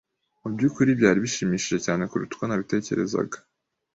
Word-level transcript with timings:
Mubyukuri 0.41 0.97
byari 0.99 1.19
bishimishije 1.25 1.77
cyane 1.85 2.03
kuruta 2.09 2.33
uko 2.35 2.43
nabitekerezaga. 2.45 3.37